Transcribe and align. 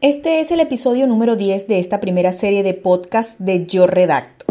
Este 0.00 0.38
es 0.38 0.52
el 0.52 0.60
episodio 0.60 1.08
número 1.08 1.34
10 1.34 1.66
de 1.66 1.80
esta 1.80 1.98
primera 1.98 2.30
serie 2.30 2.62
de 2.62 2.72
podcast 2.72 3.36
de 3.40 3.66
Yo 3.66 3.88
Redacto. 3.88 4.44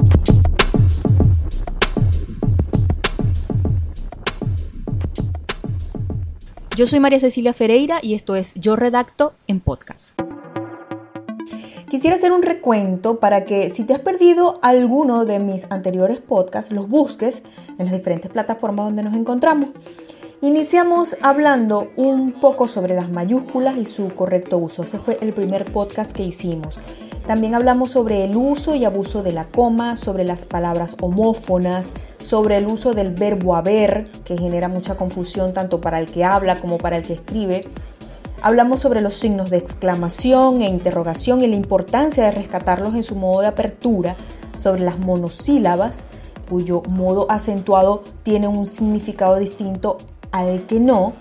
Yo 6.75 6.85
soy 6.85 6.99
María 6.99 7.21
Cecilia 7.21 7.53
Ferreira 7.53 7.99
y 8.01 8.13
esto 8.13 8.35
es 8.35 8.55
Yo 8.55 8.75
Redacto 8.75 9.35
en 9.47 9.61
podcast. 9.61 10.19
Quisiera 11.89 12.17
hacer 12.17 12.33
un 12.33 12.41
recuento 12.41 13.21
para 13.21 13.45
que 13.45 13.69
si 13.69 13.85
te 13.85 13.93
has 13.93 14.01
perdido 14.01 14.55
alguno 14.61 15.23
de 15.23 15.39
mis 15.39 15.71
anteriores 15.71 16.17
podcasts, 16.17 16.73
los 16.73 16.89
busques 16.89 17.41
en 17.79 17.85
las 17.85 17.93
diferentes 17.93 18.29
plataformas 18.29 18.87
donde 18.87 19.03
nos 19.03 19.13
encontramos. 19.13 19.69
Iniciamos 20.39 21.17
hablando 21.23 21.89
un 21.95 22.33
poco 22.33 22.67
sobre 22.67 22.93
las 22.93 23.09
mayúsculas 23.09 23.75
y 23.75 23.85
su 23.85 24.13
correcto 24.13 24.59
uso. 24.59 24.83
Ese 24.83 24.99
fue 24.99 25.17
el 25.21 25.33
primer 25.33 25.71
podcast 25.71 26.11
que 26.11 26.21
hicimos. 26.21 26.79
También 27.25 27.55
hablamos 27.55 27.89
sobre 27.89 28.23
el 28.23 28.37
uso 28.37 28.75
y 28.75 28.85
abuso 28.85 29.23
de 29.23 29.31
la 29.31 29.45
coma, 29.45 29.95
sobre 29.95 30.23
las 30.25 30.45
palabras 30.45 30.95
homófonas, 31.01 31.89
sobre 32.23 32.57
el 32.57 32.67
uso 32.67 32.93
del 32.93 33.15
verbo 33.15 33.55
haber, 33.55 34.11
que 34.25 34.37
genera 34.37 34.67
mucha 34.67 34.95
confusión 34.95 35.53
tanto 35.53 35.81
para 35.81 35.99
el 35.99 36.05
que 36.05 36.23
habla 36.23 36.55
como 36.57 36.77
para 36.77 36.97
el 36.97 37.03
que 37.03 37.13
escribe. 37.13 37.61
Hablamos 38.43 38.79
sobre 38.79 39.01
los 39.01 39.15
signos 39.15 39.49
de 39.49 39.57
exclamación 39.57 40.61
e 40.61 40.67
interrogación 40.67 41.41
y 41.41 41.47
la 41.47 41.55
importancia 41.55 42.23
de 42.23 42.31
rescatarlos 42.31 42.93
en 42.93 43.01
su 43.01 43.15
modo 43.15 43.41
de 43.41 43.47
apertura, 43.47 44.15
sobre 44.55 44.83
las 44.83 44.99
monosílabas, 44.99 46.03
cuyo 46.47 46.83
modo 46.89 47.25
acentuado 47.27 48.03
tiene 48.21 48.47
un 48.47 48.67
significado 48.67 49.37
distinto 49.37 49.97
al 50.39 50.65
que 50.65 50.79
no. 50.79 51.13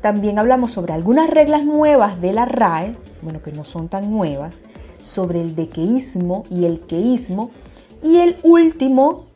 También 0.00 0.38
hablamos 0.38 0.72
sobre 0.72 0.92
algunas 0.92 1.28
reglas 1.28 1.64
nuevas 1.64 2.20
de 2.20 2.32
la 2.32 2.46
RAE, 2.46 2.96
bueno, 3.22 3.42
que 3.42 3.52
no 3.52 3.64
son 3.64 3.88
tan 3.88 4.10
nuevas, 4.10 4.62
sobre 5.02 5.40
el 5.40 5.54
dequeísmo 5.54 6.44
y 6.50 6.64
el 6.64 6.80
queísmo. 6.80 7.50
Y 8.02 8.18
el 8.18 8.36
último 8.42 9.26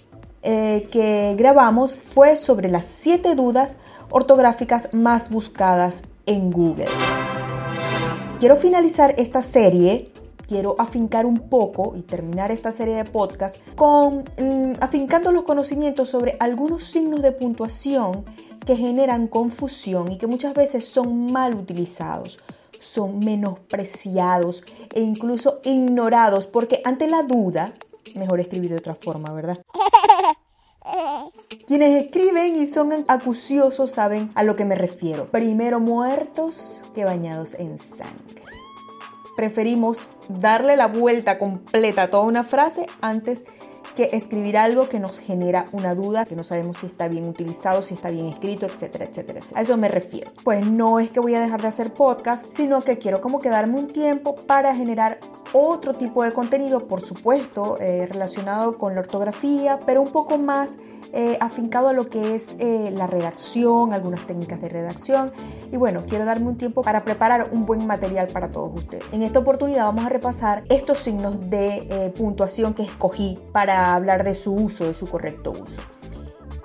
eh, 0.42 0.88
que 0.90 1.34
grabamos 1.38 1.94
fue 1.94 2.36
sobre 2.36 2.68
las 2.68 2.86
siete 2.86 3.34
dudas 3.34 3.76
ortográficas 4.10 4.92
más 4.92 5.30
buscadas 5.30 6.04
en 6.26 6.50
Google. 6.50 6.86
Quiero 8.40 8.56
finalizar 8.56 9.14
esta 9.18 9.42
serie 9.42 10.12
quiero 10.46 10.76
afincar 10.78 11.26
un 11.26 11.38
poco 11.38 11.94
y 11.96 12.02
terminar 12.02 12.50
esta 12.50 12.72
serie 12.72 12.96
de 12.96 13.04
podcast 13.04 13.56
con 13.76 14.24
mm, 14.38 14.74
afincando 14.80 15.32
los 15.32 15.44
conocimientos 15.44 16.08
sobre 16.08 16.36
algunos 16.40 16.84
signos 16.84 17.22
de 17.22 17.32
puntuación 17.32 18.24
que 18.64 18.76
generan 18.76 19.28
confusión 19.28 20.12
y 20.12 20.18
que 20.18 20.26
muchas 20.26 20.54
veces 20.54 20.84
son 20.84 21.32
mal 21.32 21.54
utilizados, 21.54 22.38
son 22.80 23.18
menospreciados 23.20 24.64
e 24.92 25.00
incluso 25.00 25.60
ignorados 25.64 26.46
porque 26.46 26.80
ante 26.84 27.08
la 27.08 27.22
duda, 27.22 27.74
mejor 28.14 28.40
escribir 28.40 28.70
de 28.70 28.78
otra 28.78 28.94
forma, 28.94 29.32
¿verdad? 29.32 29.58
Quienes 31.66 32.04
escriben 32.04 32.56
y 32.56 32.66
son 32.66 33.04
acuciosos 33.08 33.90
saben 33.90 34.30
a 34.34 34.42
lo 34.42 34.54
que 34.54 34.66
me 34.66 34.74
refiero. 34.74 35.30
Primero 35.30 35.80
muertos 35.80 36.80
que 36.94 37.04
bañados 37.04 37.54
en 37.54 37.78
sangre. 37.78 38.42
Preferimos 39.34 40.08
darle 40.28 40.76
la 40.76 40.88
vuelta 40.88 41.38
completa 41.38 42.02
a 42.02 42.10
toda 42.10 42.24
una 42.24 42.44
frase 42.44 42.86
antes 43.00 43.44
que 43.94 44.10
escribir 44.12 44.56
algo 44.56 44.88
que 44.88 45.00
nos 45.00 45.18
genera 45.18 45.66
una 45.72 45.94
duda, 45.94 46.24
que 46.24 46.36
no 46.36 46.44
sabemos 46.44 46.78
si 46.78 46.86
está 46.86 47.08
bien 47.08 47.28
utilizado, 47.28 47.82
si 47.82 47.94
está 47.94 48.10
bien 48.10 48.26
escrito, 48.26 48.66
etcétera, 48.66 49.04
etcétera, 49.04 49.38
etcétera. 49.38 49.58
A 49.58 49.62
eso 49.62 49.76
me 49.76 49.88
refiero. 49.88 50.30
Pues 50.42 50.66
no 50.66 50.98
es 51.00 51.10
que 51.10 51.20
voy 51.20 51.34
a 51.34 51.40
dejar 51.40 51.62
de 51.62 51.68
hacer 51.68 51.92
podcast, 51.92 52.44
sino 52.52 52.82
que 52.82 52.98
quiero 52.98 53.20
como 53.20 53.40
quedarme 53.40 53.78
un 53.78 53.88
tiempo 53.88 54.36
para 54.36 54.74
generar 54.74 55.18
otro 55.52 55.94
tipo 55.94 56.24
de 56.24 56.32
contenido, 56.32 56.86
por 56.88 57.00
supuesto, 57.00 57.78
eh, 57.80 58.06
relacionado 58.10 58.76
con 58.76 58.94
la 58.94 59.00
ortografía, 59.00 59.80
pero 59.86 60.02
un 60.02 60.10
poco 60.10 60.38
más 60.38 60.76
eh, 61.16 61.38
afincado 61.40 61.88
a 61.88 61.92
lo 61.92 62.08
que 62.10 62.34
es 62.34 62.56
eh, 62.58 62.90
la 62.92 63.06
redacción, 63.06 63.92
algunas 63.92 64.26
técnicas 64.26 64.60
de 64.60 64.68
redacción. 64.68 65.32
Y 65.72 65.76
bueno, 65.76 66.02
quiero 66.06 66.24
darme 66.24 66.48
un 66.48 66.58
tiempo 66.58 66.82
para 66.82 67.04
preparar 67.04 67.50
un 67.52 67.64
buen 67.64 67.86
material 67.86 68.26
para 68.26 68.50
todos 68.50 68.74
ustedes. 68.74 69.04
En 69.12 69.22
esta 69.22 69.38
oportunidad 69.38 69.84
vamos 69.84 70.04
a 70.04 70.08
repasar 70.08 70.64
estos 70.68 70.98
signos 70.98 71.48
de 71.48 72.12
puntuación 72.16 72.74
que 72.74 72.82
escogí 72.82 73.38
para 73.52 73.94
hablar 73.94 74.24
de 74.24 74.34
su 74.34 74.54
uso, 74.54 74.86
de 74.86 74.94
su 74.94 75.06
correcto 75.06 75.52
uso. 75.52 75.82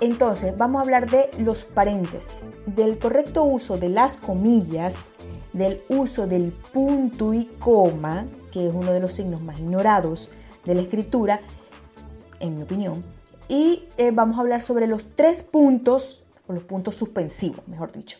Entonces, 0.00 0.56
vamos 0.56 0.80
a 0.80 0.82
hablar 0.82 1.10
de 1.10 1.30
los 1.38 1.62
paréntesis, 1.62 2.46
del 2.66 2.98
correcto 2.98 3.44
uso 3.44 3.76
de 3.76 3.90
las 3.90 4.16
comillas, 4.16 5.10
del 5.52 5.82
uso 5.88 6.26
del 6.26 6.52
punto 6.52 7.34
y 7.34 7.44
coma, 7.58 8.26
que 8.50 8.66
es 8.66 8.74
uno 8.74 8.92
de 8.92 9.00
los 9.00 9.12
signos 9.12 9.42
más 9.42 9.58
ignorados 9.58 10.30
de 10.64 10.74
la 10.74 10.80
escritura, 10.80 11.40
en 12.40 12.56
mi 12.56 12.62
opinión. 12.62 13.19
Y 13.50 13.82
eh, 13.98 14.12
vamos 14.12 14.38
a 14.38 14.42
hablar 14.42 14.62
sobre 14.62 14.86
los 14.86 15.04
tres 15.16 15.42
puntos, 15.42 16.22
o 16.46 16.52
los 16.52 16.62
puntos 16.62 16.94
suspensivos, 16.94 17.66
mejor 17.66 17.90
dicho. 17.90 18.18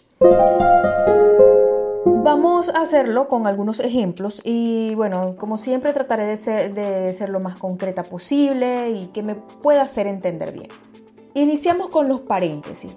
Vamos 2.05 2.69
a 2.69 2.81
hacerlo 2.83 3.29
con 3.29 3.47
algunos 3.47 3.79
ejemplos 3.79 4.43
y 4.45 4.93
bueno, 4.97 5.37
como 5.39 5.57
siempre 5.57 5.93
trataré 5.93 6.25
de 6.25 6.37
ser, 6.37 6.75
de 6.75 7.13
ser 7.13 7.29
lo 7.29 7.39
más 7.39 7.57
concreta 7.57 8.03
posible 8.03 8.91
y 8.91 9.07
que 9.07 9.23
me 9.23 9.37
pueda 9.37 9.83
hacer 9.83 10.09
entender 10.09 10.51
bien. 10.51 10.67
Iniciamos 11.35 11.91
con 11.91 12.09
los 12.09 12.21
paréntesis. 12.21 12.91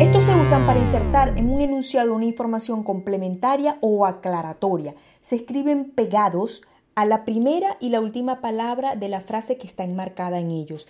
Estos 0.00 0.24
se 0.24 0.34
usan 0.34 0.66
para 0.66 0.80
insertar 0.80 1.38
en 1.38 1.48
un 1.48 1.60
enunciado 1.60 2.12
una 2.12 2.24
información 2.24 2.82
complementaria 2.82 3.78
o 3.80 4.04
aclaratoria. 4.04 4.96
Se 5.20 5.36
escriben 5.36 5.92
pegados 5.92 6.62
a 6.94 7.06
la 7.06 7.24
primera 7.24 7.76
y 7.80 7.90
la 7.90 8.00
última 8.00 8.40
palabra 8.40 8.96
de 8.96 9.08
la 9.08 9.20
frase 9.20 9.56
que 9.56 9.66
está 9.66 9.84
enmarcada 9.84 10.38
en 10.38 10.50
ellos 10.50 10.86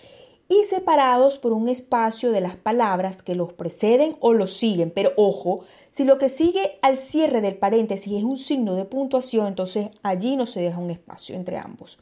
y 0.48 0.62
separados 0.65 1.38
por 1.38 1.53
un 1.53 1.69
espacio 1.69 2.31
de 2.31 2.41
las 2.41 2.56
palabras 2.56 3.22
que 3.22 3.34
los 3.34 3.53
preceden 3.53 4.16
o 4.20 4.34
los 4.34 4.56
siguen. 4.56 4.91
Pero 4.91 5.12
ojo, 5.16 5.65
si 5.88 6.04
lo 6.04 6.19
que 6.19 6.28
sigue 6.28 6.78
al 6.82 6.97
cierre 6.97 7.41
del 7.41 7.56
paréntesis 7.56 8.19
es 8.19 8.25
un 8.25 8.37
signo 8.37 8.75
de 8.75 8.84
puntuación, 8.84 9.47
entonces 9.47 9.88
allí 10.03 10.37
no 10.37 10.47
se 10.47 10.60
deja 10.60 10.78
un 10.78 10.91
espacio 10.91 11.34
entre 11.34 11.56
ambos. 11.56 11.98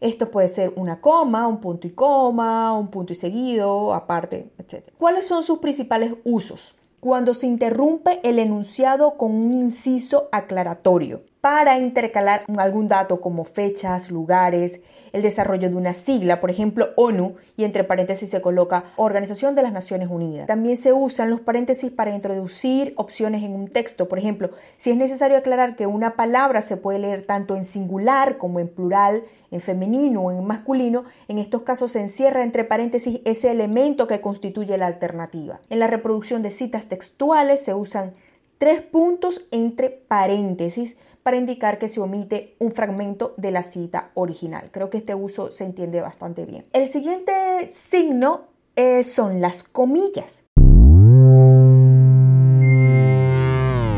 Esto 0.00 0.30
puede 0.30 0.46
ser 0.46 0.72
una 0.76 1.00
coma, 1.00 1.48
un 1.48 1.58
punto 1.58 1.88
y 1.88 1.90
coma, 1.90 2.72
un 2.72 2.88
punto 2.88 3.12
y 3.12 3.16
seguido, 3.16 3.92
aparte, 3.92 4.52
etc. 4.58 4.90
¿Cuáles 4.96 5.26
son 5.26 5.42
sus 5.42 5.58
principales 5.58 6.14
usos? 6.24 6.77
Cuando 7.00 7.32
se 7.32 7.46
interrumpe 7.46 8.18
el 8.24 8.40
enunciado 8.40 9.16
con 9.16 9.32
un 9.32 9.54
inciso 9.54 10.28
aclaratorio 10.32 11.22
para 11.40 11.78
intercalar 11.78 12.44
algún 12.56 12.88
dato 12.88 13.20
como 13.20 13.44
fechas, 13.44 14.10
lugares, 14.10 14.80
el 15.12 15.22
desarrollo 15.22 15.68
de 15.68 15.76
una 15.76 15.94
sigla, 15.94 16.40
por 16.40 16.50
ejemplo 16.50 16.90
ONU, 16.96 17.36
y 17.56 17.64
entre 17.64 17.84
paréntesis 17.84 18.30
se 18.30 18.40
coloca 18.40 18.84
Organización 18.96 19.54
de 19.54 19.62
las 19.62 19.72
Naciones 19.72 20.08
Unidas. 20.10 20.46
También 20.46 20.76
se 20.76 20.92
usan 20.92 21.30
los 21.30 21.40
paréntesis 21.40 21.90
para 21.90 22.14
introducir 22.14 22.94
opciones 22.96 23.42
en 23.42 23.52
un 23.52 23.68
texto. 23.68 24.08
Por 24.08 24.18
ejemplo, 24.18 24.50
si 24.76 24.90
es 24.90 24.96
necesario 24.96 25.36
aclarar 25.36 25.76
que 25.76 25.86
una 25.86 26.14
palabra 26.16 26.60
se 26.60 26.76
puede 26.76 26.98
leer 26.98 27.24
tanto 27.26 27.56
en 27.56 27.64
singular 27.64 28.38
como 28.38 28.60
en 28.60 28.68
plural, 28.68 29.24
en 29.50 29.60
femenino 29.60 30.22
o 30.22 30.30
en 30.30 30.44
masculino, 30.44 31.04
en 31.28 31.38
estos 31.38 31.62
casos 31.62 31.92
se 31.92 32.00
encierra 32.00 32.42
entre 32.42 32.64
paréntesis 32.64 33.20
ese 33.24 33.50
elemento 33.50 34.06
que 34.06 34.20
constituye 34.20 34.78
la 34.78 34.86
alternativa. 34.86 35.60
En 35.70 35.78
la 35.78 35.86
reproducción 35.86 36.42
de 36.42 36.50
citas 36.50 36.86
textuales 36.86 37.64
se 37.64 37.74
usan 37.74 38.12
tres 38.58 38.82
puntos 38.82 39.46
entre 39.50 39.88
paréntesis 39.88 40.96
para 41.22 41.36
indicar 41.36 41.78
que 41.78 41.88
se 41.88 42.00
omite 42.00 42.56
un 42.58 42.72
fragmento 42.72 43.34
de 43.36 43.50
la 43.50 43.62
cita 43.62 44.10
original. 44.14 44.70
Creo 44.72 44.90
que 44.90 44.98
este 44.98 45.14
uso 45.14 45.50
se 45.50 45.64
entiende 45.64 46.00
bastante 46.00 46.44
bien. 46.44 46.64
El 46.72 46.88
siguiente 46.88 47.68
signo 47.70 48.42
eh, 48.76 49.02
son 49.02 49.40
las 49.40 49.64
comillas. 49.64 50.44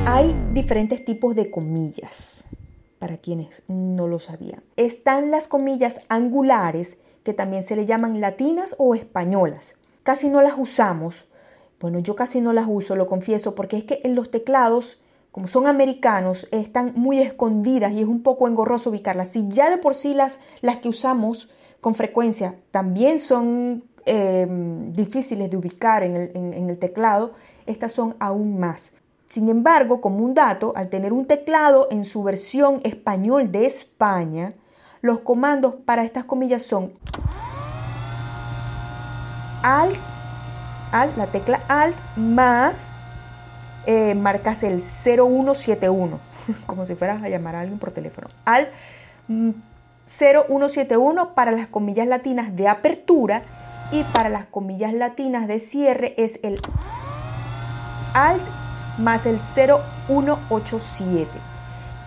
Hay 0.06 0.34
diferentes 0.52 1.04
tipos 1.04 1.36
de 1.36 1.50
comillas, 1.50 2.48
para 2.98 3.18
quienes 3.18 3.62
no 3.68 4.08
lo 4.08 4.18
sabían. 4.18 4.62
Están 4.76 5.30
las 5.30 5.48
comillas 5.48 6.00
angulares, 6.08 6.98
que 7.22 7.32
también 7.34 7.62
se 7.62 7.76
le 7.76 7.86
llaman 7.86 8.20
latinas 8.20 8.74
o 8.78 8.94
españolas. 8.94 9.76
Casi 10.02 10.28
no 10.28 10.42
las 10.42 10.58
usamos. 10.58 11.26
Bueno, 11.78 11.98
yo 11.98 12.16
casi 12.16 12.40
no 12.40 12.52
las 12.52 12.66
uso, 12.68 12.96
lo 12.96 13.06
confieso, 13.06 13.54
porque 13.54 13.76
es 13.76 13.84
que 13.84 14.00
en 14.04 14.14
los 14.14 14.30
teclados 14.30 15.00
como 15.32 15.48
son 15.48 15.66
americanos, 15.66 16.48
están 16.50 16.92
muy 16.96 17.20
escondidas 17.20 17.92
y 17.92 18.02
es 18.02 18.08
un 18.08 18.22
poco 18.22 18.48
engorroso 18.48 18.90
ubicarlas. 18.90 19.28
Si 19.28 19.48
ya 19.48 19.70
de 19.70 19.78
por 19.78 19.94
sí 19.94 20.14
las, 20.14 20.40
las 20.60 20.78
que 20.78 20.88
usamos 20.88 21.48
con 21.80 21.94
frecuencia 21.94 22.56
también 22.70 23.18
son 23.18 23.84
em, 24.06 24.92
difíciles 24.92 25.50
de 25.50 25.56
ubicar 25.56 26.02
en 26.02 26.16
el, 26.16 26.30
en 26.34 26.68
el 26.68 26.78
teclado, 26.78 27.32
estas 27.66 27.92
son 27.92 28.16
aún 28.18 28.58
más. 28.58 28.94
Sin 29.28 29.48
embargo, 29.48 30.00
como 30.00 30.24
un 30.24 30.34
dato, 30.34 30.72
al 30.74 30.88
tener 30.88 31.12
un 31.12 31.26
teclado 31.26 31.86
en 31.92 32.04
su 32.04 32.24
versión 32.24 32.80
español 32.82 33.52
de 33.52 33.66
España, 33.66 34.54
los 35.02 35.20
comandos 35.20 35.76
para 35.84 36.04
estas 36.04 36.24
comillas 36.24 36.64
son 36.64 36.92
Alt, 39.62 39.96
Alt, 40.90 41.16
la 41.16 41.26
tecla 41.26 41.60
Alt 41.68 41.96
más 42.16 42.92
eh, 43.86 44.14
marcas 44.14 44.62
el 44.62 44.80
0171, 44.80 46.20
como 46.66 46.86
si 46.86 46.94
fueras 46.94 47.22
a 47.22 47.28
llamar 47.28 47.56
a 47.56 47.60
alguien 47.60 47.78
por 47.78 47.92
teléfono, 47.92 48.28
al 48.44 48.68
0171 50.06 51.24
mm, 51.24 51.34
para 51.34 51.52
las 51.52 51.66
comillas 51.66 52.06
latinas 52.06 52.56
de 52.56 52.68
apertura 52.68 53.42
y 53.92 54.04
para 54.04 54.28
las 54.28 54.46
comillas 54.46 54.92
latinas 54.92 55.48
de 55.48 55.58
cierre 55.58 56.14
es 56.16 56.40
el 56.42 56.60
alt 58.14 58.42
más 58.98 59.26
el 59.26 59.38
0187 59.38 61.28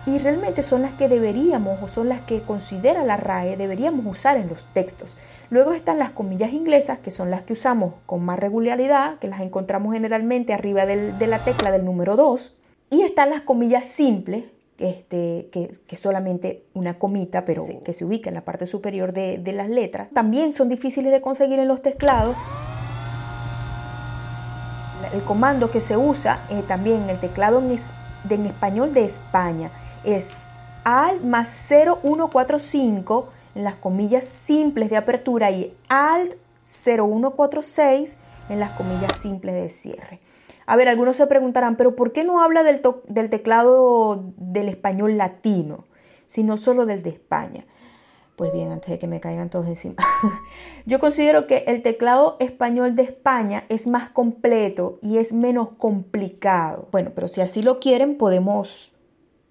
y 0.06 0.18
realmente 0.18 0.62
son 0.62 0.82
las 0.82 0.92
que 0.92 1.08
deberíamos 1.08 1.82
o 1.82 1.88
son 1.88 2.08
las 2.08 2.20
que 2.20 2.42
considera 2.42 3.04
la 3.04 3.16
RAE 3.16 3.56
deberíamos 3.56 4.04
usar 4.04 4.36
en 4.36 4.48
los 4.48 4.64
textos. 4.74 5.16
Luego 5.50 5.72
están 5.72 5.98
las 5.98 6.10
comillas 6.10 6.52
inglesas, 6.52 6.98
que 6.98 7.10
son 7.10 7.30
las 7.30 7.42
que 7.42 7.54
usamos 7.54 7.94
con 8.06 8.24
más 8.24 8.38
regularidad, 8.38 9.18
que 9.18 9.28
las 9.28 9.40
encontramos 9.40 9.94
generalmente 9.94 10.52
arriba 10.52 10.84
de 10.84 11.26
la 11.26 11.38
tecla 11.38 11.70
del 11.70 11.84
número 11.84 12.16
2. 12.16 12.54
Y 12.90 13.02
están 13.02 13.30
las 13.30 13.40
comillas 13.40 13.86
simples, 13.86 14.44
este, 14.78 15.48
que, 15.52 15.70
es 15.88 15.98
solamente 15.98 16.64
una 16.74 16.98
comita, 16.98 17.44
pero 17.44 17.64
que 17.84 17.92
se 17.92 18.04
ubica 18.04 18.28
en 18.28 18.34
la 18.34 18.42
parte 18.42 18.66
superior 18.66 19.12
de, 19.12 19.52
las 19.52 19.68
letras. 19.68 20.10
También 20.12 20.52
son 20.52 20.68
difíciles 20.68 21.12
de 21.12 21.20
conseguir 21.22 21.58
en 21.60 21.68
los 21.68 21.80
teclados. 21.80 22.36
El 25.14 25.22
comando 25.22 25.70
que 25.70 25.80
se 25.80 25.96
usa 25.96 26.40
eh, 26.50 26.62
también 26.66 27.04
en 27.04 27.10
el 27.10 27.20
teclado 27.20 27.62
en 27.62 28.46
español 28.46 28.92
de 28.92 29.04
España 29.04 29.70
es 30.04 30.30
al 30.84 31.24
más 31.24 31.48
0145 31.68 33.28
en 33.54 33.64
las 33.64 33.74
comillas 33.74 34.24
simples 34.24 34.90
de 34.90 34.96
apertura 34.96 35.50
y 35.50 35.74
alt 35.88 36.34
0146 36.64 38.16
en 38.48 38.60
las 38.60 38.70
comillas 38.70 39.18
simples 39.18 39.54
de 39.54 39.68
cierre. 39.68 40.20
A 40.66 40.76
ver, 40.76 40.88
algunos 40.88 41.16
se 41.16 41.26
preguntarán, 41.26 41.76
pero 41.76 41.94
¿por 41.94 42.12
qué 42.12 42.24
no 42.24 42.42
habla 42.42 42.62
del, 42.62 42.80
del 43.06 43.30
teclado 43.30 44.24
del 44.36 44.68
español 44.68 45.18
latino, 45.18 45.84
sino 46.26 46.56
solo 46.56 46.86
del 46.86 47.02
de 47.02 47.10
España? 47.10 47.64
Pues 48.36 48.52
bien, 48.52 48.72
antes 48.72 48.90
de 48.90 48.98
que 48.98 49.06
me 49.06 49.20
caigan 49.20 49.48
todos 49.48 49.66
encima. 49.66 49.96
Yo 50.86 50.98
considero 50.98 51.46
que 51.46 51.64
el 51.68 51.82
teclado 51.82 52.36
español 52.40 52.96
de 52.96 53.02
España 53.02 53.64
es 53.68 53.86
más 53.86 54.08
completo 54.08 54.98
y 55.02 55.18
es 55.18 55.32
menos 55.32 55.68
complicado. 55.78 56.88
Bueno, 56.90 57.12
pero 57.14 57.28
si 57.28 57.42
así 57.42 57.62
lo 57.62 57.78
quieren, 57.78 58.16
podemos 58.16 58.93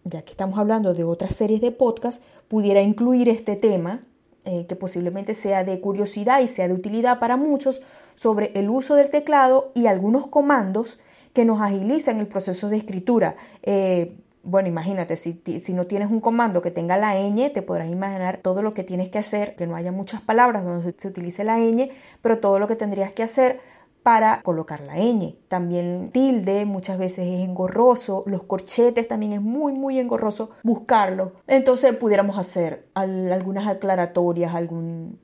ya 0.03 0.21
que 0.21 0.31
estamos 0.31 0.59
hablando 0.59 0.93
de 0.93 1.03
otras 1.03 1.35
series 1.35 1.61
de 1.61 1.71
podcast, 1.71 2.23
pudiera 2.47 2.81
incluir 2.81 3.29
este 3.29 3.55
tema, 3.55 4.01
eh, 4.45 4.65
que 4.67 4.75
posiblemente 4.75 5.33
sea 5.33 5.63
de 5.63 5.79
curiosidad 5.79 6.41
y 6.41 6.47
sea 6.47 6.67
de 6.67 6.73
utilidad 6.73 7.19
para 7.19 7.37
muchos, 7.37 7.81
sobre 8.15 8.51
el 8.55 8.69
uso 8.69 8.95
del 8.95 9.09
teclado 9.09 9.71
y 9.73 9.87
algunos 9.87 10.27
comandos 10.27 10.99
que 11.33 11.45
nos 11.45 11.61
agilizan 11.61 12.19
el 12.19 12.27
proceso 12.27 12.69
de 12.69 12.77
escritura. 12.77 13.35
Eh, 13.63 14.15
bueno, 14.43 14.67
imagínate, 14.67 15.15
si, 15.15 15.41
si, 15.59 15.73
no 15.73 15.87
tienes 15.87 16.11
un 16.11 16.19
comando 16.19 16.61
que 16.61 16.69
tenga 16.69 16.97
la 16.97 17.15
ñ, 17.15 17.49
te 17.53 17.61
podrás 17.61 17.89
imaginar 17.89 18.39
todo 18.43 18.61
lo 18.61 18.73
que 18.73 18.83
tienes 18.83 19.07
que 19.07 19.17
hacer, 19.17 19.55
que 19.55 19.65
no 19.65 19.75
haya 19.75 19.93
muchas 19.93 20.21
palabras 20.21 20.65
donde 20.65 20.93
se 20.97 21.07
utilice 21.07 21.45
la 21.45 21.59
ñ, 21.59 21.89
pero 22.21 22.39
todo 22.39 22.59
lo 22.59 22.67
que 22.67 22.75
tendrías 22.75 23.13
que 23.13 23.23
hacer 23.23 23.61
para 24.03 24.41
colocar 24.43 24.81
la 24.81 24.97
ñ. 24.97 25.35
También 25.47 26.11
tilde 26.11 26.65
muchas 26.65 26.97
veces 26.97 27.25
es 27.27 27.41
engorroso, 27.41 28.23
los 28.27 28.43
corchetes 28.43 29.07
también 29.07 29.33
es 29.33 29.41
muy 29.41 29.73
muy 29.73 29.97
engorroso 29.99 30.51
buscarlo. 30.61 31.33
Entonces 31.47 31.95
pudiéramos 31.95 32.37
hacer 32.37 32.85
algunas 32.93 33.67
aclaratorias, 33.67 34.53
algún, 34.53 35.19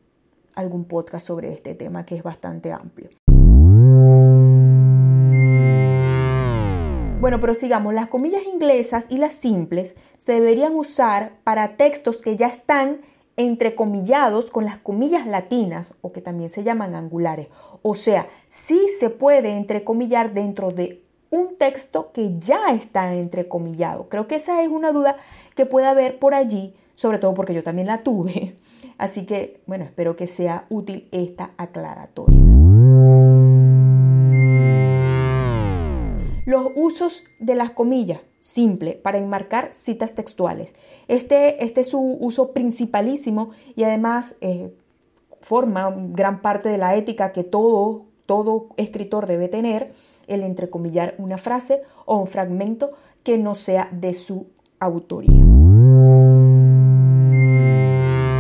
algún 0.56 0.86
podcast 0.86 1.28
sobre 1.28 1.54
este 1.54 1.76
tema 1.76 2.06
que 2.06 2.16
es 2.16 2.24
bastante 2.24 2.72
amplio. 2.72 3.10
Bueno, 7.20 7.42
pero 7.42 7.54
sigamos, 7.54 7.94
las 7.94 8.08
comillas 8.08 8.46
inglesas 8.46 9.08
y 9.10 9.18
las 9.18 9.34
simples 9.34 9.96
se 10.18 10.31
deberían 10.31 10.74
usar 10.76 11.34
para 11.44 11.76
textos 11.76 12.22
que 12.22 12.38
ya 12.38 12.48
están 12.48 13.02
entrecomillados 13.39 14.51
con 14.51 14.65
las 14.65 14.77
comillas 14.77 15.25
latinas 15.25 15.94
o 16.01 16.12
que 16.12 16.19
también 16.19 16.50
se 16.50 16.65
llaman 16.65 16.94
angulares. 16.94 17.47
O 17.81 17.95
sea, 17.95 18.27
sí 18.50 18.88
se 19.00 19.09
puede 19.09 19.56
entrecomillar 19.56 20.33
dentro 20.33 20.71
de 20.71 21.01
un 21.30 21.56
texto 21.56 22.12
que 22.12 22.38
ya 22.38 22.74
está 22.74 23.15
entrecomillado. 23.15 24.09
Creo 24.09 24.27
que 24.27 24.36
esa 24.36 24.62
es 24.62 24.68
una 24.68 24.91
duda 24.91 25.15
que 25.56 25.65
puede 25.65 25.88
haber 25.88 26.19
por 26.19 26.33
allí, 26.33 26.75
sobre 26.95 27.18
todo 27.18 27.33
porque 27.33 27.53
yo 27.53 27.63
también 27.63 27.88
la 27.88 28.00
tuve. 28.00 28.57
Así 28.97 29.25
que, 29.25 29.62
bueno, 29.65 29.85
espero 29.85 30.18
que 30.18 30.27
sea 30.27 30.65
útil 30.69 31.07
esta 31.13 31.51
aclaratoria. 31.56 32.49
Los 36.50 36.72
usos 36.74 37.25
de 37.38 37.54
las 37.54 37.69
comillas 37.69 38.22
simple 38.40 38.94
para 38.94 39.19
enmarcar 39.19 39.69
citas 39.75 40.16
textuales. 40.16 40.74
Este, 41.07 41.63
este 41.63 41.81
es 41.81 41.90
su 41.90 42.00
uso 42.00 42.54
principalísimo 42.54 43.51
y 43.75 43.84
además 43.84 44.36
eh, 44.42 44.75
forma 45.42 45.94
gran 45.96 46.42
parte 46.42 46.68
de 46.69 46.80
la 46.80 46.96
ética 46.96 47.34
que 47.34 47.44
todo, 47.44 48.06
todo 48.25 48.69
escritor 48.78 49.28
debe 49.28 49.48
tener, 49.48 49.94
el 50.25 50.42
entrecomillar 50.42 51.13
una 51.19 51.38
frase 51.38 51.84
o 52.06 52.18
un 52.18 52.25
fragmento 52.25 52.94
que 53.22 53.38
no 53.38 53.54
sea 53.54 53.88
de 53.92 54.16
su 54.16 54.48
autoría. 54.80 55.44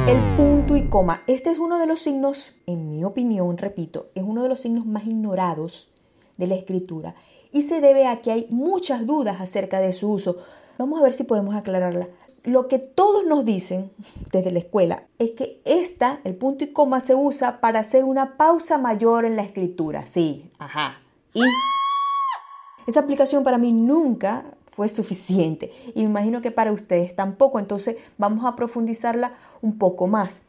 El 0.07 0.17
punto 0.35 0.75
y 0.75 0.89
coma. 0.89 1.21
Este 1.27 1.51
es 1.51 1.59
uno 1.59 1.77
de 1.77 1.85
los 1.85 1.99
signos, 1.99 2.55
en 2.65 2.89
mi 2.89 3.03
opinión, 3.03 3.59
repito, 3.59 4.07
es 4.15 4.23
uno 4.23 4.41
de 4.41 4.49
los 4.49 4.61
signos 4.61 4.87
más 4.87 5.05
ignorados 5.05 5.91
de 6.37 6.47
la 6.47 6.55
escritura 6.55 7.13
y 7.51 7.63
se 7.63 7.81
debe 7.81 8.07
a 8.07 8.21
que 8.21 8.31
hay 8.31 8.47
muchas 8.49 9.05
dudas 9.05 9.41
acerca 9.41 9.79
de 9.79 9.93
su 9.93 10.11
uso. 10.11 10.37
Vamos 10.77 10.99
a 10.99 11.03
ver 11.03 11.13
si 11.13 11.23
podemos 11.23 11.55
aclararla. 11.55 12.07
Lo 12.43 12.67
que 12.67 12.79
todos 12.79 13.25
nos 13.25 13.43
dicen 13.43 13.91
desde 14.31 14.51
la 14.51 14.59
escuela 14.59 15.03
es 15.17 15.31
que 15.31 15.61
esta, 15.65 16.21
el 16.23 16.35
punto 16.35 16.63
y 16.63 16.67
coma, 16.67 17.01
se 17.01 17.15
usa 17.15 17.59
para 17.59 17.79
hacer 17.79 18.05
una 18.05 18.37
pausa 18.37 18.77
mayor 18.77 19.25
en 19.25 19.35
la 19.35 19.43
escritura. 19.43 20.05
Sí, 20.05 20.49
ajá. 20.57 20.99
Y 21.33 21.43
esa 22.87 23.01
aplicación 23.01 23.43
para 23.43 23.57
mí 23.57 23.73
nunca 23.73 24.45
fue 24.71 24.87
suficiente 24.87 25.71
y 25.93 26.03
me 26.03 26.09
imagino 26.09 26.41
que 26.41 26.51
para 26.51 26.71
ustedes 26.71 27.15
tampoco. 27.15 27.59
Entonces 27.59 27.97
vamos 28.17 28.45
a 28.45 28.55
profundizarla 28.55 29.33
un 29.61 29.77
poco 29.77 30.07
más. 30.07 30.41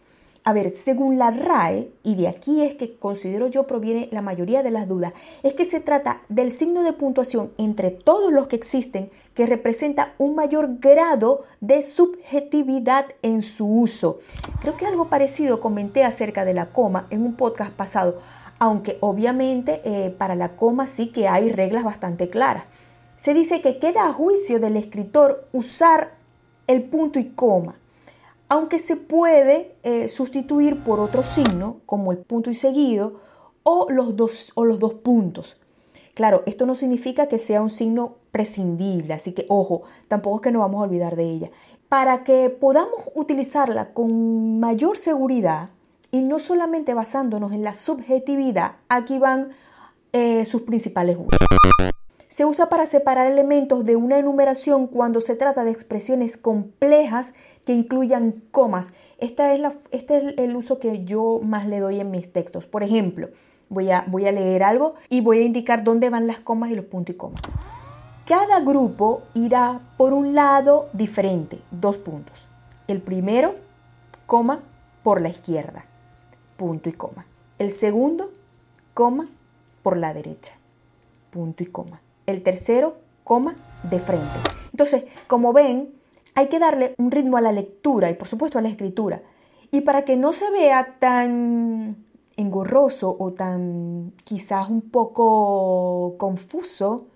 A 0.43 0.55
ver, 0.55 0.71
según 0.71 1.19
la 1.19 1.31
RAE, 1.31 1.93
y 2.03 2.15
de 2.15 2.27
aquí 2.27 2.63
es 2.63 2.75
que 2.75 2.97
considero 2.97 3.49
yo 3.49 3.67
proviene 3.67 4.09
la 4.11 4.23
mayoría 4.23 4.63
de 4.63 4.71
las 4.71 4.89
dudas, 4.89 5.13
es 5.43 5.53
que 5.53 5.67
se 5.67 5.81
trata 5.81 6.23
del 6.31 6.51
signo 6.51 6.83
de 6.83 6.95
puntuación 6.95 7.53
entre 7.59 7.91
todos 7.91 8.33
los 8.33 8.47
que 8.47 8.57
existen 8.57 9.11
que 9.35 9.45
representa 9.45 10.15
un 10.17 10.35
mayor 10.35 10.79
grado 10.79 11.45
de 11.61 11.83
subjetividad 11.83 13.05
en 13.21 13.43
su 13.43 13.67
uso. 13.67 14.21
Creo 14.63 14.79
que 14.79 14.87
algo 14.87 15.11
parecido 15.11 15.61
comenté 15.61 16.05
acerca 16.05 16.47
de 16.47 16.55
la 16.55 16.73
coma 16.73 17.07
en 17.11 17.23
un 17.23 17.35
podcast 17.35 17.73
pasado, 17.73 18.19
aunque 18.59 18.97
obviamente 19.01 19.83
eh, 19.85 20.09
para 20.09 20.37
la 20.37 20.57
coma 20.57 20.87
sí 20.87 21.09
que 21.09 21.29
hay 21.29 21.53
reglas 21.53 21.85
bastante 21.85 22.29
claras. 22.31 22.65
Se 23.19 23.35
dice 23.35 23.61
que 23.61 23.79
queda 23.79 24.07
a 24.07 24.13
juicio 24.15 24.59
del 24.59 24.79
escritor 24.79 25.49
usar 25.53 26.15
el 26.67 26.85
punto 26.85 27.19
y 27.19 27.27
coma 27.27 27.80
aunque 28.51 28.81
se 28.81 28.97
puede 28.97 29.77
eh, 29.85 30.09
sustituir 30.09 30.83
por 30.83 30.99
otro 30.99 31.23
signo, 31.23 31.77
como 31.87 32.11
el 32.11 32.19
punto 32.19 32.51
y 32.51 32.55
seguido, 32.55 33.21
o 33.63 33.87
los, 33.91 34.17
dos, 34.17 34.51
o 34.57 34.65
los 34.65 34.81
dos 34.81 34.95
puntos. 34.95 35.57
Claro, 36.15 36.43
esto 36.47 36.67
no 36.67 36.75
significa 36.75 37.29
que 37.29 37.39
sea 37.39 37.63
un 37.63 37.71
signo 37.71 38.17
prescindible, 38.33 39.15
así 39.15 39.33
que 39.33 39.47
ojo, 39.49 39.83
tampoco 40.09 40.37
es 40.37 40.43
que 40.43 40.51
nos 40.51 40.63
vamos 40.63 40.81
a 40.81 40.85
olvidar 40.85 41.15
de 41.15 41.25
ella. 41.25 41.51
Para 41.89 42.25
que 42.25 42.51
podamos 42.51 43.11
utilizarla 43.15 43.93
con 43.93 44.59
mayor 44.59 44.97
seguridad 44.97 45.71
y 46.11 46.21
no 46.21 46.41
solamente 46.41 46.93
basándonos 46.93 47.53
en 47.53 47.63
la 47.63 47.73
subjetividad, 47.73 48.73
aquí 48.89 49.21
van 49.21 49.51
eh, 50.13 50.45
sus 50.45 50.63
principales 50.63 51.17
usos. 51.17 51.39
Se 52.29 52.45
usa 52.45 52.69
para 52.69 52.87
separar 52.87 53.31
elementos 53.31 53.85
de 53.85 53.95
una 53.95 54.19
enumeración 54.19 54.89
cuando 54.89 55.21
se 55.21 55.37
trata 55.37 55.63
de 55.63 55.71
expresiones 55.71 56.37
complejas 56.37 57.33
que 57.65 57.73
incluyan 57.73 58.43
comas. 58.51 58.93
Esta 59.19 59.55
es 59.55 59.61
la, 59.61 59.73
este 59.91 60.17
es 60.17 60.35
el 60.39 60.57
uso 60.57 60.79
que 60.79 61.05
yo 61.05 61.41
más 61.43 61.67
le 61.67 61.81
doy 61.81 62.01
en 62.01 62.11
mis 62.11 62.33
textos. 62.33 62.67
Por 62.67 62.83
ejemplo, 62.83 63.29
voy 63.69 63.91
a, 63.91 64.05
voy 64.07 64.27
a 64.27 64.33
leer 64.33 64.63
algo 64.63 64.95
y 65.09 65.21
voy 65.21 65.39
a 65.39 65.43
indicar 65.43 65.85
dónde 65.85 66.11
van 66.11 66.27
las 66.27 66.41
comas 66.41 66.71
y 66.71 66.75
los 66.75 66.85
puntos 66.85 67.15
y 67.15 67.19
comas. 67.19 67.41
Cada 68.27 68.61
grupo 68.61 69.23
irá 69.35 69.81
por 69.97 70.13
un 70.13 70.35
lado 70.35 70.89
diferente, 70.93 71.61
dos 71.71 71.97
puntos. 71.97 72.47
El 72.87 73.01
primero, 73.03 73.57
coma, 74.27 74.61
por 75.03 75.21
la 75.21 75.29
izquierda, 75.29 75.85
punto 76.57 76.89
y 76.89 76.93
coma. 76.93 77.27
El 77.59 77.73
segundo, 77.73 78.31
coma, 78.95 79.29
por 79.83 79.97
la 79.97 80.15
derecha, 80.15 80.55
punto 81.31 81.63
y 81.63 81.67
coma. 81.67 82.01
El 82.27 82.43
tercero, 82.43 82.99
coma, 83.25 83.57
de 83.83 83.99
frente. 83.99 84.39
Entonces, 84.73 85.05
como 85.27 85.53
ven, 85.53 85.93
hay 86.35 86.49
que 86.49 86.59
darle 86.59 86.95
un 86.99 87.11
ritmo 87.11 87.37
a 87.37 87.41
la 87.41 87.53
lectura 87.53 88.11
y 88.11 88.15
por 88.15 88.29
supuesto 88.29 88.59
a 88.59 88.63
la 88.63 88.69
escritura. 88.69 89.23
Y 89.71 89.83
para 89.83 90.05
que 90.05 90.17
no 90.17 90.33
se 90.33 90.51
vea 90.51 90.97
tan 90.99 91.97
engorroso 92.37 93.15
o 93.19 93.33
tan 93.33 94.13
quizás 94.25 94.69
un 94.69 94.83
poco 94.83 96.17
confuso, 96.19 97.07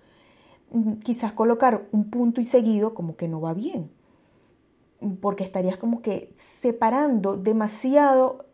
mm, 0.71 0.93
quizás 1.03 1.33
colocar 1.33 1.87
un 1.91 2.09
punto 2.09 2.41
y 2.41 2.45
seguido 2.45 2.93
como 2.93 3.15
que 3.15 3.27
no 3.27 3.41
va 3.41 3.53
bien, 3.53 3.91
porque 5.21 5.43
estarías 5.43 5.77
como 5.77 6.01
que 6.01 6.31
separando 6.35 7.37
demasiado 7.37 8.45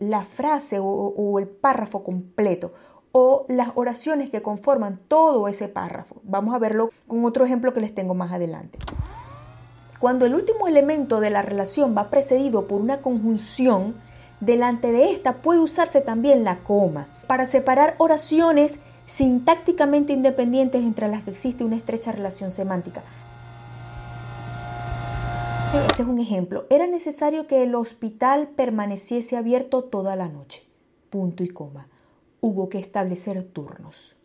la 0.00 0.22
frase 0.22 0.78
o 0.80 1.38
el 1.38 1.48
párrafo 1.48 2.04
completo 2.04 2.74
o 3.16 3.46
las 3.48 3.68
oraciones 3.76 4.28
que 4.28 4.42
conforman 4.42 4.98
todo 5.06 5.46
ese 5.46 5.68
párrafo. 5.68 6.16
Vamos 6.24 6.52
a 6.52 6.58
verlo 6.58 6.90
con 7.06 7.24
otro 7.24 7.44
ejemplo 7.44 7.72
que 7.72 7.80
les 7.80 7.94
tengo 7.94 8.12
más 8.12 8.32
adelante. 8.32 8.76
Cuando 10.04 10.26
el 10.26 10.34
último 10.34 10.68
elemento 10.68 11.18
de 11.18 11.30
la 11.30 11.40
relación 11.40 11.96
va 11.96 12.10
precedido 12.10 12.68
por 12.68 12.78
una 12.82 13.00
conjunción, 13.00 13.94
delante 14.38 14.92
de 14.92 15.10
esta 15.10 15.36
puede 15.36 15.60
usarse 15.60 16.02
también 16.02 16.44
la 16.44 16.58
coma 16.58 17.08
para 17.26 17.46
separar 17.46 17.94
oraciones 17.96 18.80
sintácticamente 19.06 20.12
independientes 20.12 20.84
entre 20.84 21.08
las 21.08 21.22
que 21.22 21.30
existe 21.30 21.64
una 21.64 21.76
estrecha 21.76 22.12
relación 22.12 22.50
semántica. 22.50 23.02
Este 25.88 26.02
es 26.02 26.06
un 26.06 26.18
ejemplo. 26.18 26.66
Era 26.68 26.86
necesario 26.86 27.46
que 27.46 27.62
el 27.62 27.74
hospital 27.74 28.48
permaneciese 28.48 29.38
abierto 29.38 29.84
toda 29.84 30.16
la 30.16 30.28
noche. 30.28 30.64
Punto 31.08 31.42
y 31.42 31.48
coma. 31.48 31.88
Hubo 32.42 32.68
que 32.68 32.78
establecer 32.78 33.42
turnos. 33.42 34.16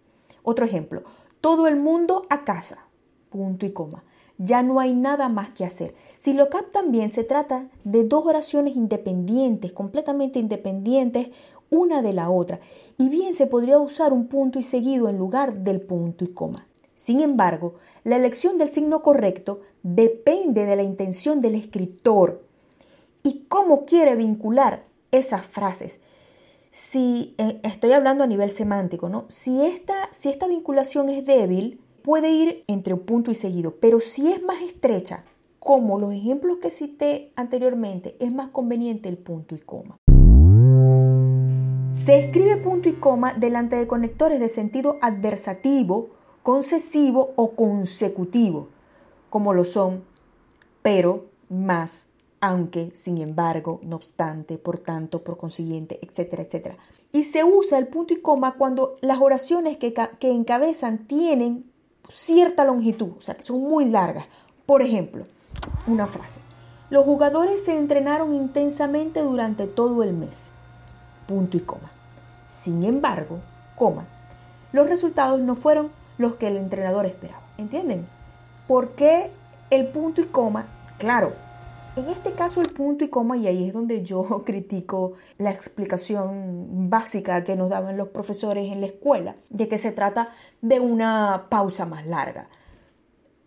Otro 0.43 0.65
ejemplo. 0.65 1.03
Todo 1.39 1.69
el 1.69 1.77
mundo 1.77 2.24
a 2.29 2.43
casa. 2.43 2.88
Punto 3.29 3.65
y 3.65 3.71
coma. 3.71 4.03
Ya 4.39 4.63
no 4.63 4.79
hay 4.79 4.93
nada 4.93 5.29
más 5.29 5.50
que 5.50 5.65
hacer. 5.65 5.93
Si 6.17 6.34
lo 6.34 6.50
captan 6.50 6.91
bien, 6.91 7.12
se 7.12 7.24
trata 7.24 7.67
de 7.84 8.03
dos 8.05 8.25
oraciones 8.25 8.75
independientes, 8.75 9.72
completamente 9.74 10.39
independientes 10.39 11.29
una 11.69 12.01
de 12.01 12.13
la 12.13 12.31
otra, 12.31 12.60
y 12.98 13.10
bien 13.10 13.36
se 13.36 13.46
podría 13.46 13.77
usar 13.77 14.12
un 14.12 14.25
punto 14.25 14.58
y 14.58 14.63
seguido 14.63 15.08
en 15.08 15.19
lugar 15.19 15.53
del 15.60 15.81
punto 15.81 16.24
y 16.24 16.29
coma. 16.29 16.65
Sin 16.96 17.19
embargo, 17.19 17.75
la 18.03 18.15
elección 18.15 18.58
del 18.58 18.69
signo 18.69 19.01
correcto 19.01 19.62
depende 19.84 20.65
de 20.65 20.75
la 20.75 20.84
intención 20.84 21.41
del 21.41 21.55
escritor 21.55 22.41
y 23.24 23.46
cómo 23.48 23.86
quiere 23.86 24.15
vincular 24.15 24.84
esas 25.12 25.46
frases. 25.46 26.00
Si 26.72 27.36
eh, 27.38 27.60
estoy 27.63 27.91
hablando 27.91 28.24
a 28.24 28.27
nivel 28.27 28.51
semántico, 28.51 29.10
¿no? 29.10 29.25
Si 29.27 29.63
esta, 29.65 30.10
si 30.12 30.29
esta 30.29 30.48
vinculación 30.48 31.10
es 31.10 31.25
débil, 31.25 31.79
puede 32.01 32.29
ir 32.32 32.63
entre 32.68 32.94
un 32.94 33.01
punto 33.01 33.32
y 33.32 33.36
seguido, 33.36 33.75
pero 33.79 34.00
si 34.00 34.32
es 34.32 34.41
más 34.44 34.62
estrecha, 34.62 35.25
como 35.60 36.00
los 36.00 36.13
ejemplos 36.13 36.58
que 36.58 36.72
cité 36.72 37.32
anteriormente, 37.36 38.15
es 38.20 38.34
más 38.34 38.50
conveniente 38.50 39.10
el 39.10 39.18
punto 39.18 39.56
y 39.56 39.60
coma. 39.60 39.98
Se 41.94 42.18
escribe 42.18 42.58
punto 42.58 42.88
y 42.88 42.94
coma 42.94 43.34
delante 43.34 43.75
de 43.75 43.88
conectores 43.88 44.39
de 44.39 44.50
sentido 44.50 44.98
adversativo, 45.01 46.10
concesivo 46.44 47.34
o 47.36 47.51
consecutivo, 47.51 48.70
como 49.29 49.53
lo 49.53 49.65
son 49.65 50.03
pero, 50.82 51.25
más, 51.50 52.10
aunque, 52.41 52.91
sin 52.94 53.18
embargo, 53.18 53.79
no 53.84 53.98
obstante, 53.98 54.58
por 54.58 54.79
tanto, 54.79 55.24
por 55.24 55.38
consiguiente, 55.38 56.00
etcétera, 56.01 56.44
etcétera. 56.44 56.77
Y 57.12 57.24
se 57.24 57.44
usa 57.44 57.77
el 57.77 57.88
punto 57.88 58.13
y 58.13 58.22
coma 58.22 58.56
cuando 58.56 58.96
las 59.01 59.20
oraciones 59.20 59.77
que, 59.77 59.94
que 59.94 60.32
encabezan 60.32 61.06
tienen 61.08 61.69
cierta 62.10 62.66
longitud, 62.66 63.12
o 63.18 63.22
sea, 63.22 63.36
que 63.36 63.44
son 63.44 63.62
muy 63.62 63.86
largas. 63.86 64.25
Por 64.66 64.82
ejemplo, 64.82 65.25
una 65.88 66.08
frase. 66.08 66.42
Los 66.89 67.06
jugadores 67.06 67.63
se 67.63 67.78
entrenaron 67.78 68.34
intensamente 68.34 69.22
durante 69.22 69.68
todo 69.68 70.04
el 70.04 70.13
mes. 70.13 70.51
Punto 71.28 71.56
y 71.56 71.62
coma. 71.62 71.92
Sin 72.50 72.84
embargo, 72.84 73.39
coma, 73.75 74.04
los 74.74 74.89
resultados 74.89 75.39
no 75.39 75.56
fueron 75.56 75.89
los 76.18 76.36
que 76.36 76.48
el 76.48 76.58
entrenador 76.58 77.06
esperaba. 77.06 77.42
¿Entienden? 77.58 78.08
¿Por 78.68 78.89
qué 78.89 79.32
el 79.70 79.88
punto 79.88 80.22
y 80.22 80.25
coma? 80.25 80.66
Claro, 80.98 81.34
en 82.00 82.10
este 82.10 82.32
caso 82.34 82.62
el 82.62 82.70
punto 82.70 83.03
y 83.03 83.10
coma, 83.10 83.38
y 83.38 83.48
ahí 83.48 83.68
es 83.68 83.74
donde 83.74 84.03
yo 84.03 84.24
critico 84.46 85.13
la 85.38 85.51
explicación 85.51 86.89
básica 86.89 87.44
que 87.44 87.56
nos 87.56 87.70
daban 87.70 87.98
los 87.98 88.10
profesores 88.10 88.72
en 88.72 88.82
la 88.82 88.88
escuela, 88.88 89.36
de 89.50 89.68
que 89.68 89.77
se 89.77 89.91
trata 89.91 90.29
de 90.62 90.79
una 90.79 91.48
pausa 91.50 91.86
más 91.86 92.06
larga. 92.06 92.50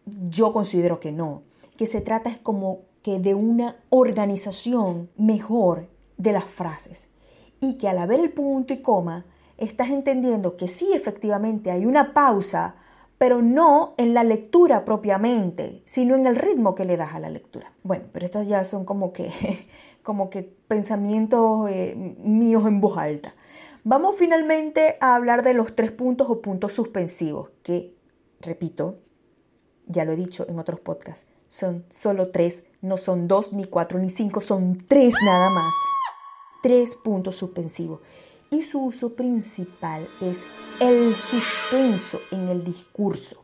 Yo 0.07 0.53
considero 0.53 1.01
que 1.01 1.13
no, 1.13 1.43
que 1.77 1.87
se 1.87 2.01
trata 2.01 2.31
es 2.31 2.39
como 2.39 2.81
que 3.03 3.19
de 3.19 3.35
una 3.35 3.77
organización 3.91 5.11
mejor 5.17 5.89
de 6.17 6.33
las 6.33 6.45
frases 6.45 7.09
y 7.61 7.75
que 7.75 7.89
al 7.89 7.99
haber 7.99 8.21
el 8.21 8.33
punto 8.33 8.73
y 8.73 8.79
coma, 8.79 9.25
estás 9.57 9.91
entendiendo 9.91 10.57
que 10.57 10.69
sí 10.69 10.93
efectivamente 10.93 11.71
hay 11.71 11.87
una 11.87 12.13
pausa, 12.15 12.75
pero 13.23 13.41
no 13.41 13.95
en 13.99 14.15
la 14.15 14.25
lectura 14.25 14.85
propiamente, 14.85 15.85
sino 15.87 16.17
en 16.17 16.27
el 16.27 16.35
ritmo 16.35 16.75
que 16.75 16.85
le 16.85 16.97
das 16.97 17.15
a 17.15 17.21
la 17.21 17.31
lectura. 17.31 17.73
Bueno, 17.85 18.07
pero 18.13 18.27
estas 18.27 18.49
ya 18.49 18.65
son 18.65 18.85
como 18.85 19.13
que, 19.13 19.31
como 20.03 20.29
que 20.29 20.43
pensamientos 20.43 21.71
eh, 21.71 21.95
míos 22.19 22.67
en 22.67 22.81
voz 22.81 22.99
alta. 22.99 23.37
Vamos 23.85 24.17
finalmente 24.19 24.97
a 25.01 25.15
hablar 25.15 25.45
de 25.45 25.55
los 25.55 25.77
tres 25.77 25.93
puntos 25.93 26.29
o 26.31 26.43
puntos 26.43 26.73
suspensivos, 26.73 27.51
que, 27.63 27.95
repito, 28.41 28.97
ya 29.87 30.05
lo 30.05 30.11
he 30.11 30.17
dicho 30.17 30.45
en 30.49 30.59
otros 30.59 30.81
podcasts, 30.81 31.25
son 31.49 31.85
solo 31.91 32.33
tres, 32.33 32.65
no 32.81 32.97
son 32.97 33.29
dos, 33.29 33.53
ni 33.53 33.67
cuatro, 33.67 34.01
ni 34.01 34.11
cinco, 34.11 34.41
son 34.41 34.85
tres 34.89 35.15
nada 35.25 35.49
más. 35.51 35.73
Tres 36.61 36.97
puntos 36.97 37.37
suspensivos 37.37 38.01
y 38.53 38.61
su 38.61 38.85
uso 38.85 39.15
principal 39.15 40.09
es 40.21 40.45
el 40.79 41.17
suspenso 41.17 42.21
en 42.31 42.49
el 42.49 42.63
discurso. 42.63 43.43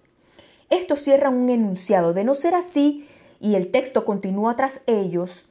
Esto 0.71 0.97
cierra 0.97 1.31
un 1.31 1.49
enunciado. 1.49 2.13
De 2.13 2.25
no 2.25 2.35
ser 2.35 2.55
así 2.55 3.09
y 3.41 3.55
el 3.55 3.71
texto 3.71 4.05
continúa 4.05 4.55
tras 4.55 4.83
ellos, 4.87 5.47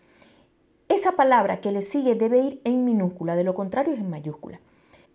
esa 0.90 1.14
palabra 1.14 1.60
que 1.60 1.72
le 1.72 1.82
sigue 1.82 2.16
debe 2.16 2.40
ir 2.40 2.62
en 2.64 2.86
minúscula, 2.86 3.36
de 3.36 3.44
lo 3.44 3.56
contrario 3.56 3.94
es 3.94 4.00
en 4.00 4.10
mayúscula. 4.10 4.60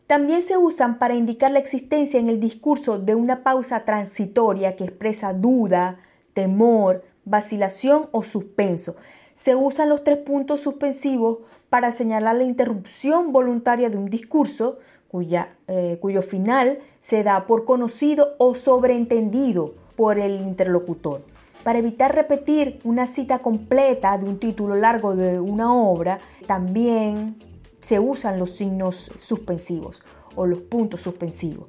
También 0.08 0.42
se 0.42 0.56
usan 0.56 0.98
para 0.98 1.14
indicar 1.14 1.52
la 1.52 1.60
existencia 1.60 2.18
en 2.18 2.28
el 2.28 2.40
discurso 2.40 2.98
de 2.98 3.14
una 3.14 3.44
pausa 3.44 3.84
transitoria 3.84 4.74
que 4.74 4.84
expresa 4.84 5.32
duda, 5.32 6.00
temor, 6.34 7.04
vacilación 7.24 8.08
o 8.10 8.22
suspenso. 8.22 8.96
Se 9.34 9.54
usan 9.54 9.88
los 9.88 10.02
tres 10.02 10.18
puntos 10.18 10.60
suspensivos 10.60 11.38
para 11.72 11.90
señalar 11.90 12.36
la 12.36 12.44
interrupción 12.44 13.32
voluntaria 13.32 13.88
de 13.88 13.96
un 13.96 14.10
discurso 14.10 14.78
cuya, 15.08 15.54
eh, 15.68 15.96
cuyo 16.02 16.20
final 16.20 16.80
se 17.00 17.22
da 17.22 17.46
por 17.46 17.64
conocido 17.64 18.34
o 18.36 18.54
sobreentendido 18.54 19.72
por 19.96 20.18
el 20.18 20.42
interlocutor. 20.42 21.22
Para 21.64 21.78
evitar 21.78 22.14
repetir 22.14 22.78
una 22.84 23.06
cita 23.06 23.38
completa 23.38 24.18
de 24.18 24.26
un 24.26 24.38
título 24.38 24.74
largo 24.74 25.16
de 25.16 25.40
una 25.40 25.74
obra, 25.74 26.18
también 26.46 27.36
se 27.80 27.98
usan 27.98 28.38
los 28.38 28.50
signos 28.50 29.10
suspensivos 29.16 30.02
o 30.36 30.44
los 30.44 30.58
puntos 30.58 31.00
suspensivos. 31.00 31.68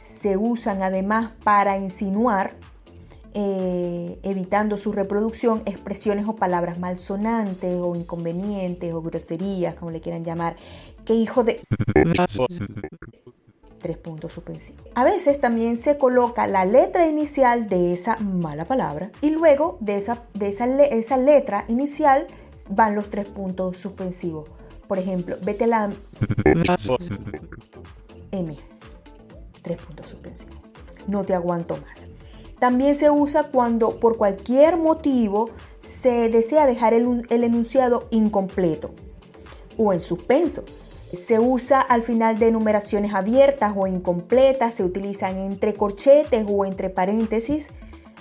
Se 0.00 0.38
usan 0.38 0.82
además 0.82 1.32
para 1.44 1.76
insinuar 1.76 2.54
eh, 3.34 4.18
evitando 4.22 4.76
su 4.76 4.92
reproducción, 4.92 5.62
expresiones 5.66 6.26
o 6.28 6.36
palabras 6.36 6.78
malsonantes 6.78 7.80
o 7.80 7.96
inconvenientes 7.96 8.94
o 8.94 9.02
groserías, 9.02 9.74
como 9.74 9.90
le 9.90 10.00
quieran 10.00 10.24
llamar, 10.24 10.56
que 11.04 11.14
hijo 11.14 11.42
de... 11.42 11.60
Tres 13.82 13.98
puntos 13.98 14.32
suspensivos. 14.32 14.86
A 14.94 15.04
veces 15.04 15.40
también 15.40 15.76
se 15.76 15.98
coloca 15.98 16.46
la 16.46 16.64
letra 16.64 17.06
inicial 17.06 17.68
de 17.68 17.92
esa 17.92 18.16
mala 18.16 18.64
palabra 18.64 19.10
y 19.20 19.30
luego 19.30 19.76
de 19.80 19.96
esa, 19.96 20.22
de 20.32 20.48
esa, 20.48 20.64
esa 20.84 21.16
letra 21.18 21.64
inicial 21.68 22.26
van 22.70 22.94
los 22.94 23.10
tres 23.10 23.26
puntos 23.26 23.76
suspensivos. 23.76 24.48
Por 24.88 24.98
ejemplo, 24.98 25.36
vete 25.42 25.66
la 25.66 25.90
M. 28.30 28.56
Tres 29.60 29.82
puntos 29.82 30.06
suspensivos. 30.06 30.56
No 31.06 31.24
te 31.24 31.34
aguanto 31.34 31.76
más. 31.76 32.13
También 32.64 32.94
se 32.94 33.10
usa 33.10 33.42
cuando 33.42 34.00
por 34.00 34.16
cualquier 34.16 34.78
motivo 34.78 35.50
se 35.82 36.30
desea 36.30 36.64
dejar 36.64 36.94
el, 36.94 37.26
enunciado 37.28 38.08
incompleto 38.10 38.94
o 39.76 39.92
en 39.92 40.00
suspenso. 40.00 40.64
Se 41.14 41.38
usa 41.38 41.82
al 41.82 42.02
final 42.02 42.38
de 42.38 42.50
numeraciones 42.50 43.12
abiertas 43.12 43.74
o 43.76 43.86
incompletas, 43.86 44.72
se 44.72 44.82
utilizan 44.82 45.36
entre 45.36 45.74
corchetes 45.74 46.46
o 46.48 46.64
entre 46.64 46.88
paréntesis. 46.88 47.68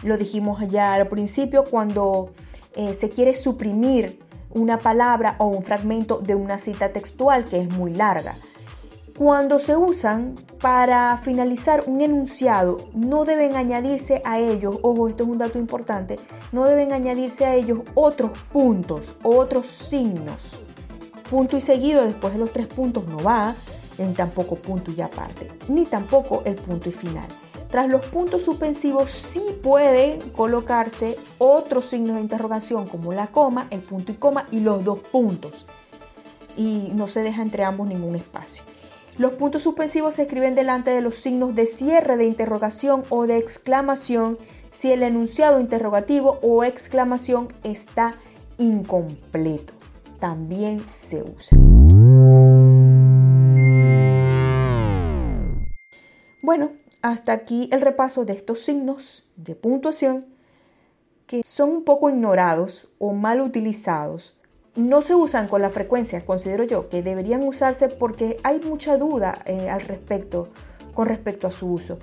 Lo 0.04 0.18
dijimos 0.18 0.60
ya 0.68 0.94
al 0.94 1.08
principio 1.08 1.64
cuando 1.64 2.32
eh, 2.76 2.96
se 2.96 3.08
quiere 3.08 3.34
suprimir 3.34 4.20
una 4.50 4.78
palabra 4.78 5.38
o 5.38 5.46
un 5.46 5.64
fragmento 5.64 6.18
de 6.18 6.36
una 6.36 6.58
cita 6.58 6.90
textual 6.90 7.46
que 7.46 7.62
es 7.62 7.70
muy 7.70 7.94
larga. 7.94 8.36
Cuando 9.18 9.60
se 9.60 9.78
usan 9.78 10.34
para 10.60 11.16
finalizar 11.20 11.84
un 11.86 12.02
enunciado, 12.02 12.90
no 12.96 13.26
deben 13.26 13.56
añadirse 13.56 14.24
a 14.26 14.40
ellos, 14.40 14.80
ojo, 14.82 15.08
esto 15.08 15.24
es 15.24 15.30
un 15.30 15.38
dato 15.38 15.60
importante, 15.60 16.18
no 16.52 16.66
deben 16.66 16.92
añadirse 16.94 17.46
a 17.46 17.54
ellos 17.54 17.82
otros 17.94 18.32
puntos, 18.52 19.14
otros 19.22 19.68
signos. 19.68 20.60
Punto 21.30 21.58
y 21.58 21.62
seguido 21.62 22.04
después 22.04 22.34
de 22.34 22.40
los 22.40 22.52
tres 22.52 22.66
puntos 22.66 23.08
no 23.08 23.18
va, 23.18 23.54
ni 24.00 24.14
tampoco 24.14 24.56
punto 24.56 24.92
y 24.92 25.00
aparte, 25.02 25.52
ni 25.68 25.86
tampoco 25.86 26.42
el 26.46 26.56
punto 26.56 26.90
y 26.90 26.94
final. 26.94 27.28
Tras 27.70 27.88
los 27.88 28.04
puntos 28.08 28.44
suspensivos 28.44 29.12
sí 29.12 29.44
pueden 29.62 30.32
colocarse 30.32 31.16
otros 31.38 31.86
signos 31.86 32.16
de 32.16 32.24
interrogación 32.24 32.88
como 32.88 33.14
la 33.14 33.28
coma, 33.28 33.68
el 33.70 33.82
punto 33.82 34.12
y 34.12 34.16
coma 34.16 34.48
y 34.50 34.60
los 34.60 34.84
dos 34.84 35.02
puntos. 35.02 35.68
Y 36.58 36.90
no 36.94 37.08
se 37.08 37.22
deja 37.22 37.44
entre 37.44 37.64
ambos 37.64 37.88
ningún 37.88 38.16
espacio. 38.16 38.73
Los 39.18 39.34
puntos 39.34 39.62
suspensivos 39.62 40.16
se 40.16 40.24
escriben 40.24 40.56
delante 40.56 40.90
de 40.90 41.02
los 41.02 41.16
signos 41.16 41.54
de 41.54 41.68
cierre 41.68 42.18
de 42.18 42.26
interrogación 42.26 43.04
o 43.10 43.28
de 43.28 43.38
exclamación 43.38 44.40
si 44.72 44.92
el 44.92 45.04
enunciado 45.04 45.60
interrogativo 45.60 46.40
o 46.42 46.64
exclamación 46.64 47.48
está 47.64 48.16
incompleto. 48.58 49.74
También 50.20 50.84
se 50.92 51.22
usa. 51.22 51.56
Bueno, 56.42 56.72
hasta 57.04 57.34
aquí 57.34 57.70
el 57.72 57.82
repaso 57.82 58.26
de 58.26 58.34
estos 58.34 58.62
signos 58.62 59.26
de 59.36 59.54
puntuación 59.54 60.26
que 61.28 61.44
son 61.44 61.70
un 61.70 61.84
poco 61.84 62.10
ignorados 62.10 62.88
o 62.98 63.14
mal 63.14 63.42
utilizados. 63.42 64.36
No 64.76 65.02
se 65.02 65.14
usan 65.14 65.48
con 65.48 65.62
la 65.62 65.70
frecuencia, 65.70 66.26
considero 66.26 66.64
yo, 66.64 66.90
que 66.90 67.04
deberían 67.04 67.44
usarse 67.44 67.90
porque 67.90 68.38
hay 68.44 68.60
mucha 68.60 68.98
duda 68.98 69.44
eh, 69.46 69.70
al 69.70 69.82
respecto 69.82 70.50
con 70.94 71.08
respecto 71.08 71.48
a 71.48 71.52
su 71.52 71.72
uso. 71.72 72.00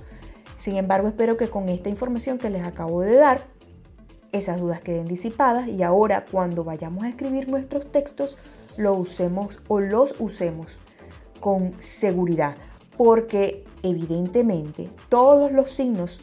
Sin 0.58 0.76
embargo, 0.76 1.08
espero 1.08 1.36
que 1.36 1.48
con 1.48 1.68
esta 1.68 1.88
información 1.88 2.38
que 2.38 2.50
les 2.50 2.64
acabo 2.64 3.00
de 3.00 3.16
dar, 3.16 3.40
esas 4.32 4.60
dudas 4.60 4.80
queden 4.80 5.08
disipadas 5.08 5.66
y 5.66 5.82
ahora 5.82 6.24
cuando 6.30 6.62
vayamos 6.62 7.04
a 7.04 7.08
escribir 7.08 7.48
nuestros 7.48 7.90
textos, 7.90 8.38
lo 8.76 8.94
usemos 8.94 9.58
o 9.66 9.80
los 9.80 10.14
usemos 10.20 10.78
con 11.40 11.74
seguridad 11.80 12.56
porque 12.96 13.64
evidentemente 13.82 14.90
todos 15.08 15.50
los 15.50 15.70
signos 15.70 16.20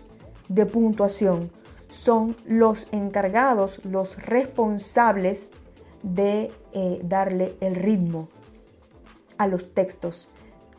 de 0.48 0.66
puntuación 0.66 1.50
son 1.90 2.36
los 2.46 2.88
encargados, 2.92 3.82
los 3.84 4.22
responsables 4.24 5.48
de 6.14 6.52
eh, 6.74 7.00
darle 7.04 7.56
el 7.62 7.76
ritmo 7.76 8.28
a 9.38 9.48
los 9.48 9.74
textos, 9.74 10.30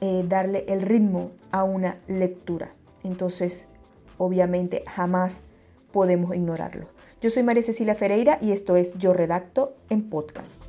eh, 0.01 0.25
darle 0.27 0.65
el 0.69 0.83
ritmo 0.83 1.31
a 1.51 1.65
una 1.65 1.99
lectura. 2.07 2.73
Entonces, 3.05 3.69
obviamente, 4.17 4.85
jamás 4.87 5.43
podemos 5.93 6.35
ignorarlo. 6.35 6.87
Yo 7.21 7.31
soy 7.31 7.43
María 7.43 7.63
Cecilia 7.63 7.95
Ferreira 7.95 8.39
y 8.41 8.53
esto 8.53 8.77
es 8.77 8.97
Yo 8.99 9.13
Redacto 9.13 9.75
en 9.91 10.09
Podcast. 10.09 10.65